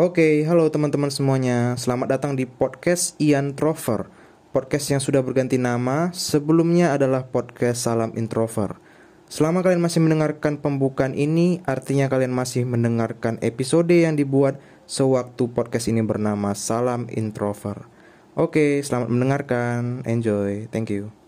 Oke, 0.00 0.40
halo 0.48 0.72
teman-teman 0.72 1.12
semuanya. 1.12 1.76
Selamat 1.76 2.16
datang 2.16 2.32
di 2.32 2.48
podcast 2.48 3.12
Ian 3.20 3.52
Trover. 3.52 4.08
Podcast 4.48 4.88
yang 4.88 5.04
sudah 5.04 5.20
berganti 5.20 5.60
nama, 5.60 6.08
sebelumnya 6.16 6.96
adalah 6.96 7.28
podcast 7.28 7.84
Salam 7.84 8.16
Introver. 8.16 8.80
Selama 9.28 9.60
kalian 9.60 9.84
masih 9.84 10.00
mendengarkan 10.00 10.64
pembukaan 10.64 11.12
ini, 11.12 11.60
artinya 11.68 12.08
kalian 12.08 12.32
masih 12.32 12.64
mendengarkan 12.64 13.36
episode 13.44 13.92
yang 13.92 14.16
dibuat 14.16 14.56
sewaktu 14.88 15.52
podcast 15.52 15.92
ini 15.92 16.00
bernama 16.00 16.56
Salam 16.56 17.04
Introver. 17.12 17.84
Oke, 18.32 18.80
selamat 18.80 19.12
mendengarkan. 19.12 20.08
Enjoy. 20.08 20.72
Thank 20.72 20.88
you. 20.88 21.21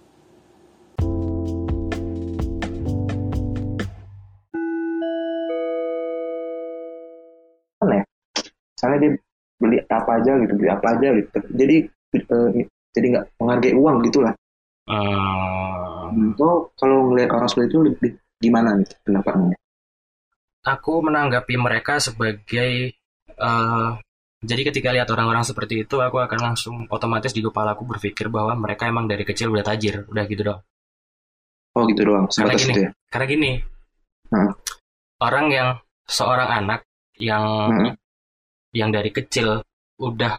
Misalnya 8.84 8.98
dia 9.00 9.12
beli 9.56 9.76
apa 9.88 10.10
aja 10.20 10.32
gitu 10.44 10.52
beli 10.60 10.68
apa 10.68 10.86
aja 10.92 11.08
gitu 11.16 11.28
jadi 11.56 11.76
eh, 12.20 12.48
jadi 12.92 13.06
nggak 13.16 13.24
menghargai 13.40 13.74
uang 13.74 13.98
gitulah 14.04 14.34
Eh, 14.84 16.04
so 16.36 16.68
kalau 16.76 17.08
ngelihat 17.08 17.32
orang 17.32 17.48
seperti 17.48 17.72
itu 17.72 17.80
lebih 17.88 18.10
gimana 18.36 18.76
nih 18.76 18.84
pendapatnya 19.00 19.56
aku 20.60 20.92
menanggapi 21.00 21.56
mereka 21.56 21.96
sebagai 21.96 22.92
eh, 23.32 23.90
jadi 24.44 24.62
ketika 24.68 24.92
lihat 24.92 25.08
orang-orang 25.08 25.40
seperti 25.40 25.88
itu, 25.88 25.96
aku 26.04 26.20
akan 26.20 26.36
langsung 26.36 26.84
otomatis 26.92 27.32
di 27.32 27.40
kepala 27.40 27.72
aku 27.72 27.88
berpikir 27.88 28.28
bahwa 28.28 28.52
mereka 28.52 28.84
emang 28.84 29.08
dari 29.08 29.24
kecil 29.24 29.48
udah 29.48 29.64
tajir, 29.64 30.04
udah 30.04 30.24
gitu 30.28 30.44
dong. 30.44 30.60
oh 31.74 31.82
gitu 31.88 32.04
doang 32.06 32.28
Karena 32.28 32.52
gini, 32.54 32.72
itu 32.76 32.80
ya 32.84 32.90
karena 33.08 33.26
gini, 33.26 33.50
Hmm. 34.28 34.52
orang 35.24 35.46
yang 35.48 35.68
seorang 36.04 36.48
anak 36.60 36.80
yang 37.16 37.72
Hmm. 37.72 37.92
Yang 38.74 38.90
dari 38.90 39.14
kecil 39.14 39.62
udah 39.96 40.34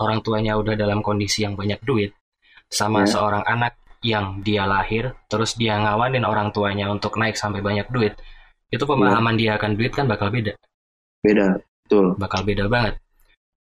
orang 0.00 0.22
tuanya 0.22 0.56
udah 0.56 0.74
dalam 0.74 1.02
kondisi 1.02 1.44
yang 1.44 1.58
banyak 1.58 1.82
duit, 1.82 2.14
sama 2.70 3.04
Ya. 3.04 3.10
seorang 3.12 3.44
anak 3.44 3.76
yang 4.02 4.40
dia 4.42 4.66
lahir, 4.66 5.14
terus 5.30 5.54
dia 5.54 5.78
ngawanin 5.78 6.26
orang 6.26 6.50
tuanya 6.50 6.90
untuk 6.90 7.18
naik 7.18 7.38
sampai 7.38 7.62
banyak 7.62 7.86
duit, 7.92 8.14
itu 8.72 8.82
pemahaman 8.82 9.36
dia 9.38 9.54
akan 9.60 9.78
duit 9.78 9.92
kan 9.94 10.08
bakal 10.10 10.30
beda, 10.32 10.54
beda 11.22 11.60
betul. 11.86 12.16
Bakal 12.18 12.40
beda 12.42 12.64
banget. 12.66 12.94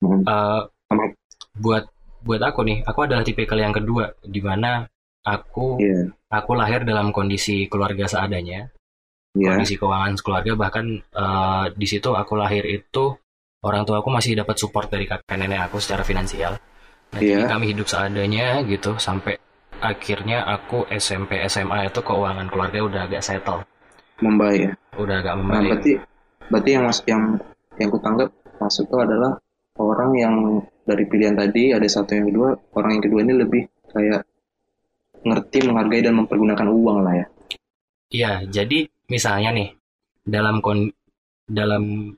Eh, 0.03 0.61
Sama- 0.91 1.15
buat 1.55 1.85
buat 2.25 2.41
aku 2.41 2.61
nih, 2.65 2.79
aku 2.83 3.05
adalah 3.05 3.23
tipikal 3.23 3.61
yang 3.61 3.71
kedua 3.71 4.11
di 4.25 4.41
mana 4.41 4.89
aku 5.23 5.77
Iya, 5.79 6.09
aku 6.33 6.51
lahir 6.57 6.83
dalam 6.83 7.13
kondisi 7.13 7.69
keluarga 7.71 8.09
seadanya, 8.09 8.69
iya, 9.39 9.47
kondisi 9.55 9.77
keuangan 9.79 10.19
keluarga 10.19 10.53
bahkan 10.59 10.99
eh, 10.99 11.65
di 11.79 11.87
situ 11.87 12.11
aku 12.11 12.35
lahir 12.35 12.65
itu 12.67 13.15
orang 13.65 13.83
tua 13.83 14.05
aku 14.05 14.13
masih 14.13 14.37
dapat 14.37 14.57
support 14.57 14.93
dari 14.93 15.09
kakek 15.09 15.37
nenek 15.37 15.67
aku 15.67 15.81
secara 15.81 16.05
finansial. 16.05 16.55
Nah, 17.11 17.21
jadi 17.21 17.45
Iya. 17.45 17.51
kami 17.51 17.65
hidup 17.73 17.87
seadanya 17.87 18.61
gitu 18.67 18.99
sampai 18.99 19.39
akhirnya 19.81 20.45
aku 20.45 20.85
SMP 20.89 21.41
SMA 21.45 21.89
itu 21.89 22.01
keuangan 22.01 22.47
keluarga 22.49 22.79
udah 22.81 23.01
agak 23.07 23.23
settle, 23.23 23.63
membaik 24.19 24.61
ya. 24.61 24.73
udah 24.97 25.17
agak 25.21 25.35
Nah, 25.35 25.41
membaik. 25.43 25.65
berarti 25.69 25.93
berarti 26.49 26.71
yang 26.71 26.85
mas 26.85 26.99
yang 27.05 27.23
yang 27.77 27.89
ku 27.91 27.99
tanggap 27.99 28.29
masuk 28.57 28.85
itu 28.87 28.97
adalah 29.01 29.33
orang 29.77 30.11
yang 30.15 30.35
dari 30.85 31.05
pilihan 31.05 31.35
tadi 31.35 31.73
ada 31.73 31.85
satu 31.85 32.15
yang 32.15 32.27
kedua 32.31 32.49
orang 32.75 32.91
yang 32.99 33.03
kedua 33.03 33.21
ini 33.25 33.33
lebih 33.35 33.63
kayak 33.91 34.23
ngerti 35.25 35.59
menghargai 35.65 36.03
dan 36.05 36.15
mempergunakan 36.17 36.69
uang 36.69 36.99
lah 37.03 37.15
ya 37.17 37.27
Iya, 38.15 38.33
jadi 38.47 38.87
misalnya 39.11 39.51
nih 39.51 39.69
dalam 40.23 40.63
kon 40.63 40.87
dalam 41.45 42.15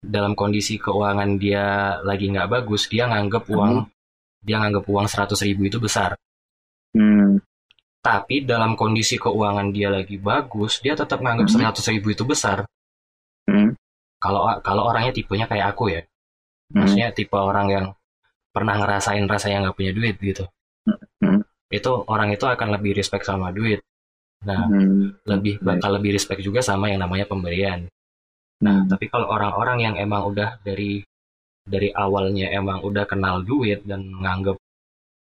dalam 0.00 0.32
kondisi 0.32 0.80
keuangan 0.80 1.36
dia 1.36 1.96
lagi 2.00 2.32
nggak 2.32 2.48
bagus, 2.48 2.88
dia 2.88 3.04
nganggep 3.06 3.44
uang 3.52 3.84
dia 4.40 4.56
nganggep 4.56 4.88
uang 4.88 5.04
100.000 5.04 5.52
ribu 5.52 5.68
itu 5.68 5.76
besar. 5.76 6.16
hmm. 6.96 7.36
Tapi 8.00 8.48
dalam 8.48 8.80
kondisi 8.80 9.20
keuangan 9.20 9.68
dia 9.76 9.92
lagi 9.92 10.16
bagus, 10.16 10.80
dia 10.80 10.96
tetap 10.96 11.20
nganggep 11.20 11.52
Hmm. 11.52 11.68
100.000 11.68 12.00
ribu 12.00 12.08
itu 12.16 12.24
besar. 12.24 12.64
Hmm. 13.44 13.76
Kalau 14.16 14.48
kalau 14.64 14.88
orangnya 14.88 15.12
tipenya 15.12 15.44
kayak 15.44 15.76
aku 15.76 15.92
ya, 15.92 16.00
Hmm. 16.72 16.80
maksudnya 16.80 17.12
tipe 17.12 17.36
orang 17.36 17.68
yang 17.68 17.86
pernah 18.50 18.80
ngerasain 18.80 19.28
rasanya 19.28 19.68
nggak 19.68 19.76
punya 19.76 19.92
duit 19.92 20.16
gitu. 20.16 20.48
Hmm. 21.20 21.44
Itu 21.68 22.08
orang 22.08 22.32
itu 22.32 22.48
akan 22.48 22.80
lebih 22.80 22.96
respect 22.96 23.28
sama 23.28 23.52
duit. 23.52 23.84
Nah, 24.48 24.64
Hmm. 24.64 25.20
lebih 25.28 25.60
bakal 25.60 26.00
lebih 26.00 26.16
respect 26.16 26.40
juga 26.40 26.64
sama 26.64 26.88
yang 26.88 27.04
namanya 27.04 27.28
pemberian. 27.28 27.84
Nah, 28.60 28.84
Tapi 28.84 29.08
kalau 29.08 29.26
orang-orang 29.32 29.78
yang 29.80 29.94
emang 29.96 30.28
udah 30.28 30.60
dari 30.60 31.00
dari 31.64 31.88
awalnya 31.94 32.50
emang 32.50 32.82
udah 32.82 33.04
kenal 33.08 33.40
duit 33.44 33.84
dan 33.86 34.04
nganggep 34.10 34.56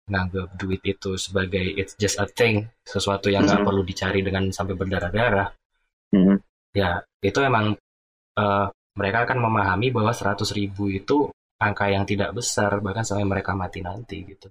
nganggep 0.07 0.47
duit 0.55 0.79
itu 0.87 1.19
sebagai 1.19 1.65
it's 1.75 1.91
just 1.99 2.15
a 2.15 2.27
thing, 2.29 2.63
sesuatu 2.87 3.27
yang 3.27 3.43
nggak 3.43 3.59
Mhm. 3.63 3.67
perlu 3.67 3.81
dicari 3.83 4.23
dengan 4.23 4.47
sampai 4.55 4.75
berdarah-darah, 4.79 5.51
hmm. 6.15 6.37
ya 6.71 7.01
itu 7.19 7.39
emang 7.43 7.75
eh, 8.37 8.65
mereka 8.93 9.25
akan 9.25 9.37
memahami 9.49 9.89
bahwa 9.89 10.13
100.000 10.13 10.53
ribu 10.53 10.93
itu 10.93 11.17
angka 11.57 11.89
yang 11.89 12.05
tidak 12.05 12.37
besar 12.37 12.77
bahkan 12.85 13.01
sampai 13.01 13.25
mereka 13.25 13.57
mati 13.57 13.81
nanti 13.81 14.21
gitu. 14.23 14.47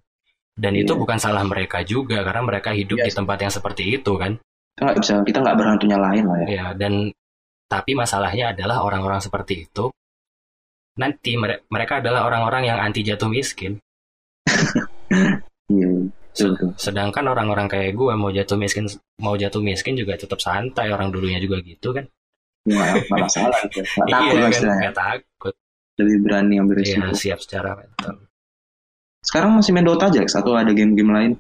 Dan 0.53 0.75
itu 0.75 0.91
Iya. 0.93 1.01
bukan 1.01 1.19
salah 1.23 1.47
mereka 1.47 1.87
juga 1.87 2.21
karena 2.27 2.43
mereka 2.43 2.75
hidup 2.75 2.99
Iya 2.99 3.07
di 3.07 3.13
tempat 3.15 3.39
yang 3.41 3.53
seperti 3.55 3.85
itu 3.95 4.13
kan. 4.19 4.35
kita 4.77 4.83
nggak 4.91 4.99
bisa 5.01 5.13
kita 5.23 5.39
nggak 5.41 5.57
berhantu 5.57 5.85
nyalain 5.87 6.25
lah 6.27 6.37
ya 6.43 6.47
Ya, 6.51 6.67
dan 6.75 6.93
tapi 7.67 7.99
masalahnya 7.99 8.55
adalah 8.55 8.83
orang-orang 8.87 9.19
seperti 9.19 9.67
itu 9.67 9.91
nanti 10.97 11.37
mere- 11.37 11.67
mereka 11.69 12.01
adalah 12.01 12.25
orang-orang 12.25 12.73
yang 12.73 12.79
anti 12.81 13.05
jatuh 13.05 13.29
miskin. 13.29 13.77
iya 15.73 15.91
Sedangkan 16.77 17.25
orang-orang 17.33 17.65
kayak 17.65 17.97
gue 17.97 18.13
mau 18.13 18.29
jatuh 18.29 18.61
miskin 18.61 18.85
mau 19.21 19.37
jatuh 19.37 19.61
miskin 19.65 19.97
juga 19.97 20.17
tetap 20.21 20.37
santai 20.37 20.93
orang 20.93 21.09
dulunya 21.09 21.41
juga 21.41 21.61
gitu 21.65 21.93
kan. 21.97 22.05
nggak 22.67 23.09
nggak 23.09 23.21
masalah 23.23 23.57
gitu 23.69 23.79
nggak 23.97 24.09
takut 24.11 24.35
iya 24.37 24.49
kan, 24.51 24.93
takut. 24.93 25.55
lebih 26.03 26.17
berani 26.27 26.55
ambil 26.61 26.75
Iya, 26.83 26.99
resiko 26.99 27.15
siap 27.15 27.39
secara 27.41 27.71
mental. 27.79 28.15
sekarang 29.23 29.51
masih 29.57 29.71
main 29.73 29.87
Dota 29.87 30.11
aja 30.11 30.21
satu 30.29 30.51
ada 30.59 30.73
game-game 30.75 31.13
lain 31.13 31.33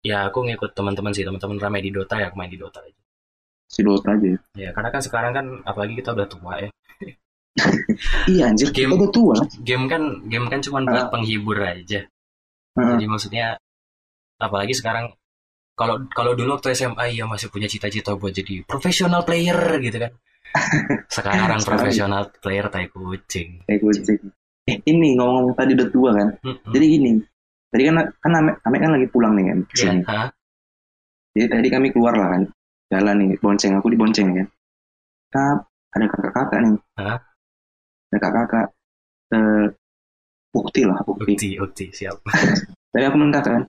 Ya 0.00 0.30
aku 0.30 0.46
ngikut 0.46 0.78
teman-teman 0.78 1.10
sih, 1.10 1.26
teman-teman 1.26 1.58
ramai 1.58 1.82
di 1.82 1.90
Dota 1.90 2.16
ya 2.22 2.30
aku 2.30 2.38
main 2.38 2.48
di 2.48 2.54
Dota 2.56 2.78
aja. 2.78 2.94
Si 3.68 3.80
Dota 3.84 4.16
aja 4.16 4.26
ya. 4.26 4.38
Ya, 4.56 4.70
karena 4.72 4.88
kan 4.88 5.00
sekarang 5.00 5.32
kan 5.32 5.46
apalagi 5.62 5.94
kita 5.94 6.16
udah 6.16 6.26
tua 6.26 6.52
ya. 6.58 6.68
iya 8.32 8.48
anjir 8.48 8.70
Game- 8.70 8.94
kita 8.94 9.02
udah 9.04 9.10
tua 9.10 9.36
Game 9.60 9.84
kan 9.86 10.02
game 10.24 10.46
kan 10.46 10.60
cuma 10.60 10.80
buat 10.82 11.06
Ah. 11.06 11.10
penghibur 11.10 11.58
aja. 11.58 12.00
Heeh. 12.74 12.88
Jadi 12.94 13.04
maksudnya 13.04 13.58
apalagi 14.38 14.72
sekarang 14.72 15.10
kalau 15.74 16.00
kalau 16.10 16.32
dulu 16.32 16.54
waktu 16.54 16.72
SMA 16.72 17.12
ya 17.12 17.24
masih 17.24 17.50
punya 17.50 17.66
cita-cita 17.66 18.14
buat 18.14 18.30
jadi 18.30 18.62
profesional 18.64 19.22
player 19.22 19.58
gitu 19.78 19.98
kan. 19.98 20.12
Sekarang 21.12 21.60
Sekarang- 21.60 21.60
profesional 21.62 22.22
player 22.34 22.66
tai 22.66 22.88
kucing. 22.88 23.60
kayak 23.62 23.80
kucing 23.80 24.16
eh 24.64 24.76
ini 24.84 25.16
ngomong 25.16 25.52
tadi 25.52 25.72
udah 25.72 25.88
tua 25.88 26.12
kan 26.12 26.28
Mm-mm. 26.40 26.72
jadi 26.72 26.84
gini 26.86 27.10
tadi 27.68 27.82
kan 27.84 27.94
kan 28.20 28.32
Ame, 28.34 28.52
Ame 28.60 28.76
kan 28.76 28.90
lagi 28.92 29.08
pulang 29.08 29.32
nih 29.32 29.44
kan 29.48 29.58
ke 29.64 29.72
Ya, 29.72 29.80
sini 29.80 30.00
hah? 30.04 30.28
jadi 31.32 31.46
tadi 31.48 31.68
kami 31.68 31.88
keluar 31.88 32.12
lah 32.12 32.28
kan 32.36 32.42
jalan 32.88 33.14
nih 33.20 33.30
bonceng 33.40 33.72
aku 33.76 33.88
dibonceng 33.92 34.28
kan 34.32 34.46
nah, 35.34 35.54
ada 35.92 36.04
kakak-kakak 36.08 36.58
nih 36.64 36.74
Hah? 36.96 37.18
ada 38.08 38.18
kakak-kakak 38.20 38.66
eh 39.36 39.66
bukti 40.48 40.82
lah 40.88 40.98
bukti 41.04 41.36
Ukti, 41.36 41.50
ukti, 41.60 41.84
siap. 41.92 42.16
Tadi 42.92 43.04
aku 43.04 43.16
kakak 43.20 43.44
kan, 43.44 43.62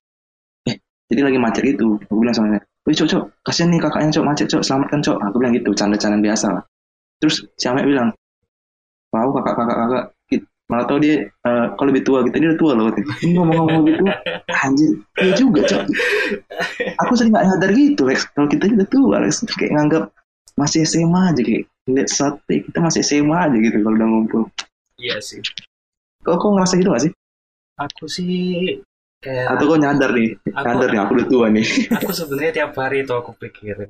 eh 0.65 0.75
jadi 1.11 1.21
lagi 1.27 1.37
macet 1.37 1.63
gitu. 1.75 1.99
Aku 2.07 2.19
bilang 2.23 2.35
sama 2.35 2.55
dia, 2.55 2.63
Wih 2.87 2.95
cok 2.95 3.07
cok, 3.11 3.23
kasihan 3.43 3.69
nih 3.69 3.79
kakaknya 3.83 4.09
cok 4.15 4.25
macet 4.25 4.47
cok, 4.47 4.63
selamatkan 4.63 4.99
cok. 5.03 5.17
Aku 5.19 5.35
bilang 5.37 5.53
gitu, 5.53 5.69
canda-canda 5.75 6.17
biasa 6.23 6.47
lah. 6.55 6.63
Terus 7.19 7.43
si 7.59 7.65
Amek 7.67 7.85
bilang, 7.85 8.09
tahu 9.11 9.29
kakak 9.35 9.53
kakak 9.59 9.77
kakak, 9.77 10.05
malah 10.69 10.85
tahu 10.85 11.01
dia 11.01 11.25
eh, 11.25 11.65
kalau 11.73 11.87
lebih 11.89 12.03
tua 12.05 12.21
kita 12.21 12.37
dia 12.37 12.49
udah 12.53 12.59
tua 12.61 12.71
loh. 12.77 12.85
katanya. 12.93 13.13
Ini 13.25 13.31
ngomong-ngomong 13.35 13.81
gitu, 13.89 14.03
anjir, 14.53 14.91
iya 15.17 15.31
juga 15.33 15.59
cok. 15.65 15.83
Aku 17.01 17.11
sering 17.17 17.31
nggak 17.33 17.45
nyadar 17.49 17.71
gitu, 17.73 18.01
Lex. 18.05 18.19
Kalau 18.37 18.47
kita 18.47 18.63
udah 18.69 18.89
tua, 18.89 19.15
Lex, 19.25 19.33
kayak 19.49 19.71
nganggap 19.73 20.03
masih 20.53 20.85
SMA 20.85 21.21
aja 21.33 21.41
kayak 21.41 21.63
lihat 21.89 22.09
sate 22.11 22.55
kita 22.69 22.77
masih 22.83 23.01
SMA 23.01 23.33
aja 23.33 23.57
gitu 23.57 23.77
kalau 23.81 23.95
udah 23.97 24.07
ngumpul. 24.07 24.41
Iya 25.01 25.17
sih. 25.23 25.41
Kok 26.21 26.35
kok 26.37 26.49
ngerasa 26.53 26.73
gitu 26.77 26.89
gak 26.93 27.03
sih? 27.07 27.11
Aku 27.79 28.05
sih 28.11 28.35
kayak 29.23 29.55
Atau 29.55 29.73
kok 29.73 29.79
nyadar 29.79 30.11
nih, 30.13 30.35
aku 30.53 30.65
nyadar 30.67 30.89
nih 30.91 30.99
aku 31.01 31.11
udah 31.17 31.27
tua 31.31 31.45
nih. 31.49 31.65
aku 31.97 32.11
sebenarnya 32.13 32.51
tiap 32.61 32.71
hari 32.77 33.07
tuh 33.07 33.17
aku 33.17 33.31
pikirin 33.39 33.89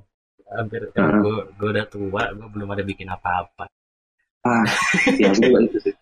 hampir 0.50 0.90
Heeh. 0.90 1.20
gue 1.22 1.38
gue 1.62 1.70
udah 1.70 1.86
tua 1.86 2.24
gue 2.34 2.48
belum 2.50 2.70
ada 2.74 2.82
bikin 2.82 3.06
apa-apa 3.10 3.70
Ah, 4.40 4.64
ya 5.20 5.36
aku 5.36 5.52
juga 5.52 5.60
itu 5.68 5.78
sih. 5.84 5.94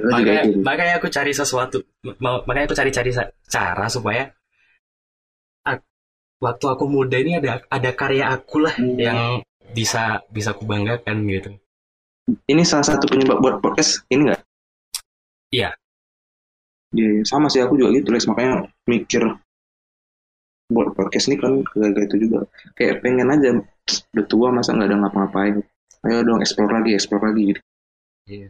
Aku 0.00 0.08
juga 0.08 0.16
makanya 0.16 0.42
itu. 0.48 0.58
makanya 0.64 0.94
aku 0.96 1.08
cari 1.08 1.32
sesuatu 1.32 1.78
makanya 2.20 2.64
aku 2.66 2.76
cari-cari 2.76 3.10
cara 3.46 3.86
supaya 3.86 4.22
ak- 5.62 5.86
waktu 6.38 6.66
aku 6.66 6.84
muda 6.86 7.16
ini 7.16 7.36
ada 7.36 7.60
ada 7.68 7.90
karya 7.92 8.32
aku 8.32 8.64
lah 8.64 8.74
Hmm. 8.74 8.96
yang 8.96 9.18
bisa 9.70 10.24
bisa 10.28 10.50
kubanggakan 10.52 11.22
gitu 11.26 11.52
Ini 12.46 12.62
salah 12.62 12.86
satu 12.86 13.10
penyebab 13.10 13.42
buat 13.42 13.56
podcast 13.58 14.06
ini 14.06 14.30
nggak? 14.30 14.38
Iya. 15.50 15.74
Iya, 16.94 17.26
sama 17.26 17.50
sih 17.50 17.58
aku 17.58 17.74
juga 17.74 17.90
gitu, 17.90 18.14
Lex. 18.14 18.30
Makanya 18.30 18.70
mikir 18.86 19.34
buat 20.70 20.94
podcast 20.94 21.26
ini 21.26 21.42
kan 21.42 21.58
kayak 21.66 22.06
itu 22.06 22.30
juga. 22.30 22.46
Kayak 22.78 23.02
pengen 23.02 23.34
aja 23.34 23.50
udah 24.14 24.26
tua 24.30 24.54
masa 24.54 24.78
nggak 24.78 24.86
ada 24.86 24.96
ngapa-ngapain. 25.02 25.58
Ayo 26.06 26.22
dong 26.22 26.38
explore 26.38 26.70
lagi, 26.70 26.94
explore 26.94 27.24
lagi 27.26 27.42
gitu. 27.50 27.60
Iya. 28.30 28.48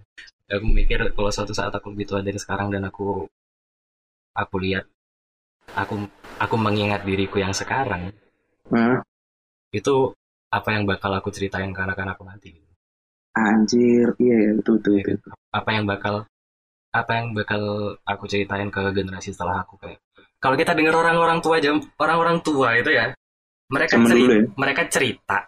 Aku 0.51 0.67
mikir 0.67 0.99
kalau 1.15 1.31
suatu 1.31 1.55
saat 1.55 1.71
aku 1.71 1.95
lebih 1.95 2.11
tua 2.11 2.21
dari 2.27 2.35
sekarang 2.35 2.75
dan 2.75 2.83
aku 2.83 3.23
aku 4.35 4.55
lihat 4.59 4.83
aku 5.79 5.95
aku 6.43 6.55
mengingat 6.59 7.07
diriku 7.07 7.39
yang 7.39 7.55
sekarang 7.55 8.11
Nah, 8.71 9.03
itu 9.75 10.15
apa 10.51 10.69
yang 10.75 10.87
bakal 10.87 11.11
aku 11.11 11.31
ceritain 11.35 11.75
ke 11.75 11.81
anak-anakku 11.83 12.23
nanti. 12.23 12.55
anjir, 13.31 14.11
iya 14.19 14.37
ya, 14.47 14.51
betul. 14.59 14.79
Iya 14.91 15.03
betul. 15.15 15.31
kan? 15.31 15.39
Apa 15.55 15.71
yang 15.75 15.85
bakal 15.87 16.15
apa 16.91 17.11
yang 17.15 17.27
bakal 17.35 17.63
aku 18.03 18.25
ceritain 18.27 18.67
ke 18.71 18.83
generasi 18.91 19.31
setelah 19.31 19.63
aku 19.63 19.79
kayak 19.79 20.03
kalau 20.43 20.59
kita 20.59 20.75
dengar 20.75 20.99
orang-orang 20.99 21.39
tua 21.39 21.63
jam 21.63 21.79
orang-orang 22.03 22.43
tua 22.43 22.75
itu 22.75 22.91
ya 22.91 23.15
mereka 23.71 23.95
Zaman 23.95 24.11
cerita 24.11 24.35
ya. 24.35 24.43
mereka 24.59 24.83
cerita 24.91 25.39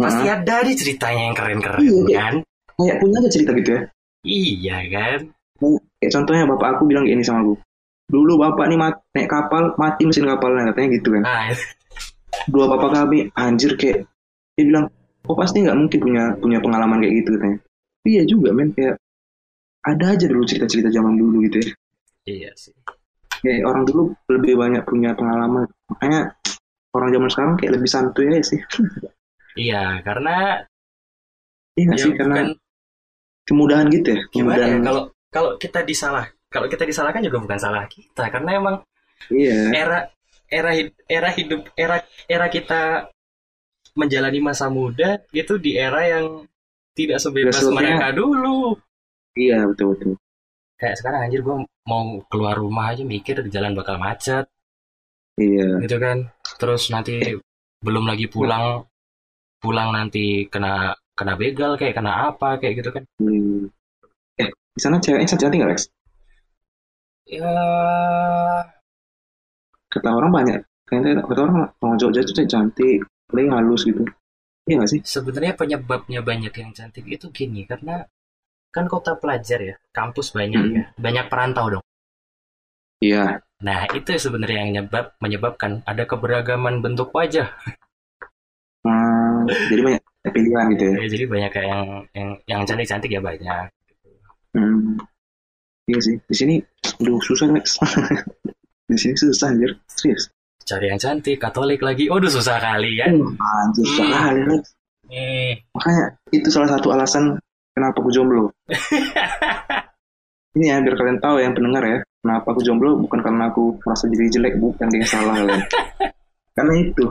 pasti 0.00 0.24
ada 0.32 0.56
di 0.64 0.72
ceritanya 0.72 1.22
yang 1.28 1.36
keren-keren 1.36 1.80
Iya, 1.84 1.92
iya. 2.08 2.18
kan 2.24 2.34
kayak 2.80 2.96
punya 2.96 3.16
aja 3.20 3.28
cerita 3.28 3.50
gitu 3.60 3.70
ya. 3.76 3.82
Iya 4.24 4.78
kan 4.90 5.20
contohnya 6.08 6.48
bapak 6.48 6.80
aku 6.80 6.88
bilang 6.88 7.04
kayak 7.04 7.20
ini 7.20 7.24
sama 7.26 7.44
aku. 7.44 7.54
Dulu 8.10 8.32
bapak 8.42 8.66
nih 8.72 8.78
mat, 8.80 8.94
naik 9.14 9.28
kapal, 9.30 9.76
mati 9.78 10.02
mesin 10.08 10.26
kapalnya 10.26 10.72
katanya 10.72 10.88
gitu 10.98 11.08
kan. 11.14 11.22
nah 11.22 11.52
Dua 12.48 12.64
bapak 12.66 12.90
kami 12.96 13.28
anjir 13.36 13.76
kayak 13.76 14.08
dia 14.56 14.64
bilang, 14.66 14.86
oh 15.28 15.36
pasti 15.36 15.62
nggak 15.62 15.76
mungkin 15.76 15.98
punya 16.00 16.24
punya 16.40 16.58
pengalaman 16.58 17.04
kayak 17.04 17.14
gitu 17.22 17.28
katanya. 17.36 17.58
Iya 18.00 18.22
juga 18.24 18.48
men 18.56 18.72
kayak 18.72 18.96
ada 19.84 20.04
aja 20.16 20.26
dulu 20.28 20.44
cerita-cerita 20.48 20.88
zaman 20.88 21.14
dulu 21.20 21.44
gitu 21.48 21.60
ya. 21.60 21.68
iya 22.28 22.50
sih 22.56 22.72
Kayak 23.40 23.64
orang 23.64 23.88
dulu 23.88 24.12
lebih 24.28 24.56
banyak 24.56 24.82
punya 24.84 25.16
pengalaman. 25.16 25.64
Makanya 25.88 26.36
orang 26.92 27.08
zaman 27.12 27.28
sekarang 27.32 27.54
kayak 27.56 27.72
lebih 27.80 27.88
santuy 27.88 28.26
aja 28.28 28.42
sih. 28.44 28.60
iya 29.56 30.00
karena 30.04 30.64
Iya 31.78 31.94
ya 31.94 32.02
sih 32.02 32.12
karena 32.12 32.34
bukan 32.34 32.48
kemudahan 33.50 33.90
gitu 33.90 34.14
ya. 34.14 34.22
gimana 34.30 34.54
ya 34.56 34.66
Kemudahan. 34.70 34.82
kalau 34.86 35.02
kalau 35.28 35.50
kita 35.58 35.82
disalah 35.82 36.24
kalau 36.46 36.66
kita 36.66 36.82
disalahkan 36.82 37.22
juga 37.22 37.38
bukan 37.38 37.58
salah 37.58 37.84
kita 37.86 38.30
karena 38.30 38.50
emang 38.56 38.76
Iya. 39.28 39.74
era 39.74 39.98
era 40.48 40.70
era 41.04 41.28
hidup 41.30 41.68
era 41.74 42.00
era 42.24 42.46
kita 42.46 43.10
menjalani 43.92 44.40
masa 44.40 44.66
muda 44.66 45.20
itu 45.30 45.58
di 45.58 45.74
era 45.74 46.06
yang 46.08 46.46
tidak 46.94 47.18
sebebas 47.18 47.54
Sesuatu 47.54 47.76
mereka 47.76 48.10
dulu 48.10 48.78
Iya 49.32 49.62
betul 49.66 49.94
betul. 49.94 50.14
kayak 50.74 50.96
sekarang 50.96 51.20
anjir 51.28 51.40
gue 51.40 51.56
mau 51.84 52.02
keluar 52.26 52.56
rumah 52.56 52.90
aja 52.90 53.04
mikir 53.04 53.42
di 53.42 53.50
jalan 53.50 53.74
bakal 53.74 53.98
macet 53.98 54.46
Iya. 55.36 55.78
gitu 55.80 55.96
kan 55.96 56.32
terus 56.56 56.88
nanti 56.88 57.20
belum 57.80 58.04
lagi 58.04 58.26
pulang 58.26 58.84
pulang 59.60 59.92
nanti 59.92 60.48
kena 60.48 60.96
kena 61.20 61.34
begal 61.36 61.76
kayak 61.80 61.94
kena 61.98 62.12
apa 62.32 62.56
kayak 62.60 62.74
gitu 62.80 62.90
kan 62.96 63.04
Hmm. 63.20 63.68
Eh 64.40 64.48
di 64.76 64.80
sana 64.80 64.96
ceweknya 65.04 65.28
cantik 65.36 65.58
nggak 65.60 65.70
Lex? 65.76 65.80
ya 67.28 67.52
Kata 69.92 70.08
orang 70.14 70.32
banyak. 70.32 70.60
Kayaknya 70.86 71.22
kata 71.26 71.40
orang 71.46 71.56
orang 71.82 71.96
Jogja 72.00 72.20
itu 72.22 72.32
cantik, 72.46 72.98
paling 73.30 73.50
halus 73.54 73.82
gitu. 73.86 74.02
Iya 74.66 74.74
nggak 74.78 74.90
sih? 74.92 75.00
sebenarnya 75.02 75.52
penyebabnya 75.58 76.20
banyak 76.22 76.54
yang 76.54 76.70
cantik 76.76 77.04
itu 77.10 77.26
gini 77.34 77.66
karena 77.66 78.06
kan 78.70 78.86
kota 78.86 79.18
pelajar 79.18 79.58
ya 79.58 79.74
kampus 79.90 80.30
banyak 80.30 80.62
Hmm. 80.62 80.74
ya 80.78 80.84
banyak 80.94 81.26
perantau 81.26 81.66
dong 81.78 81.84
Iya. 83.00 83.40
Nah, 83.64 83.88
itu 83.96 84.12
sebenarnya 84.20 84.56
yang 84.60 84.70
menyebab, 84.76 85.16
menyebabkan 85.24 85.80
ada 85.88 86.04
keberagaman 86.04 86.84
bentuk 86.84 87.08
wajah. 87.16 87.48
Hmm, 88.84 89.48
jadi 89.72 89.80
banyak 89.84 90.02
pilihan 90.28 90.64
gitu 90.76 90.82
ya. 90.84 90.92
Ya, 91.00 91.06
jadi 91.08 91.24
banyak 91.24 91.50
kayak 91.50 91.68
yang 91.72 91.84
yang 92.12 92.30
yang 92.44 92.60
cantik-cantik 92.68 93.08
ya 93.08 93.20
banyak. 93.24 93.64
Hmm. 94.52 95.00
Iya 95.88 95.98
sih. 96.04 96.16
Di 96.28 96.36
sini, 96.36 96.54
aduh 97.00 97.18
susah 97.24 97.48
Lex. 97.48 97.80
di 98.90 98.96
sini 99.00 99.14
susah 99.16 99.48
anjir. 99.48 99.72
Serius. 99.88 100.28
Cari 100.68 100.92
yang 100.92 101.00
cantik, 101.00 101.40
Katolik 101.40 101.80
lagi. 101.80 102.06
Waduh, 102.06 102.30
susah 102.30 102.60
kali 102.60 103.00
kan. 103.00 103.16
Uh, 103.16 103.62
anjir 103.64 103.84
susah 103.88 104.06
Hmm. 104.06 104.24
kali 104.28 104.40
Lex. 104.52 104.62
Hmm. 105.10 105.52
Makanya 105.74 106.04
itu 106.30 106.48
salah 106.52 106.68
satu 106.76 106.88
alasan 106.94 107.24
kenapa 107.74 107.96
aku 107.98 108.10
jomblo. 108.12 108.52
Ini 110.50 110.66
ya 110.66 110.76
biar 110.82 110.94
kalian 110.98 111.18
tahu 111.22 111.38
yang 111.38 111.54
pendengar 111.54 111.82
ya. 111.86 111.98
Kenapa 112.20 112.46
aku 112.52 112.60
jomblo 112.66 112.98
bukan 112.98 113.22
karena 113.22 113.48
aku 113.48 113.78
merasa 113.86 114.04
diri 114.10 114.26
jelek, 114.28 114.58
bukan 114.58 114.86
dia 114.90 115.00
yang 115.00 115.08
salah 115.08 115.34
kalian. 115.38 115.62
karena 116.58 116.74
itu 116.84 117.06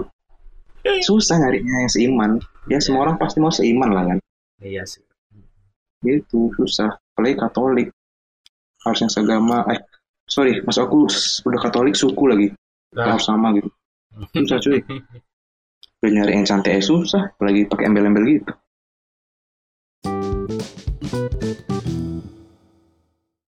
susah 1.07 1.39
nyarinya 1.39 1.87
yang 1.87 1.91
seiman. 1.91 2.31
Ya 2.69 2.77
semua 2.77 3.09
orang 3.09 3.17
pasti 3.17 3.41
mau 3.41 3.49
seiman 3.49 3.89
lah 3.89 4.05
kan. 4.13 4.17
Iya 4.61 4.85
sih. 4.85 5.01
Gitu 6.05 6.53
susah. 6.53 6.93
Apalagi 7.17 7.35
Katolik 7.41 7.87
harus 8.85 8.99
yang 9.01 9.11
seagama. 9.11 9.65
Eh 9.73 9.81
sorry, 10.29 10.61
mas 10.61 10.77
aku 10.77 11.09
udah 11.49 11.59
Katolik 11.59 11.97
suku 11.97 12.23
lagi. 12.29 12.47
Nah, 12.93 13.17
Harus 13.17 13.25
sama 13.25 13.53
gitu. 13.57 13.69
Susah 14.37 14.57
cuy. 14.61 14.79
Udah 15.99 16.11
nyari 16.15 16.31
yang 16.31 16.47
cantik 16.47 16.79
aja 16.79 16.85
susah. 16.87 17.35
Apalagi 17.35 17.67
pakai 17.67 17.91
embel-embel 17.91 18.23
gitu. 18.39 18.53